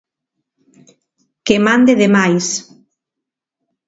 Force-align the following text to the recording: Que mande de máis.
Que 1.45 1.55
mande 1.67 1.93
de 2.01 2.07
máis. 2.15 2.45